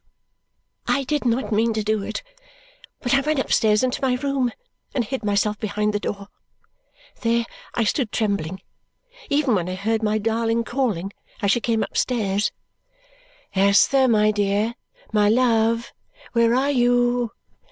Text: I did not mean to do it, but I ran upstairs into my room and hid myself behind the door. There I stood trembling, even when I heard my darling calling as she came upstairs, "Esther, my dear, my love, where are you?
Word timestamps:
I 0.87 1.03
did 1.03 1.25
not 1.25 1.51
mean 1.51 1.73
to 1.75 1.83
do 1.83 2.01
it, 2.01 2.23
but 3.01 3.13
I 3.13 3.19
ran 3.21 3.39
upstairs 3.39 3.83
into 3.83 4.01
my 4.01 4.15
room 4.15 4.51
and 4.95 5.05
hid 5.05 5.23
myself 5.23 5.59
behind 5.59 5.93
the 5.93 5.99
door. 5.99 6.27
There 7.21 7.45
I 7.75 7.83
stood 7.83 8.11
trembling, 8.11 8.63
even 9.29 9.53
when 9.53 9.69
I 9.69 9.75
heard 9.75 10.01
my 10.01 10.17
darling 10.17 10.63
calling 10.63 11.13
as 11.43 11.51
she 11.51 11.59
came 11.59 11.83
upstairs, 11.83 12.51
"Esther, 13.53 14.07
my 14.07 14.31
dear, 14.31 14.73
my 15.13 15.29
love, 15.29 15.93
where 16.33 16.55
are 16.55 16.71
you? 16.71 17.33